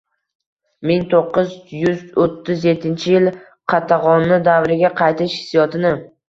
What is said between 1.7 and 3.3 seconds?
yuz o'ttiz yettinchi yil